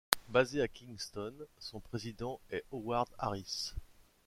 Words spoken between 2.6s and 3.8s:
Howard Aris.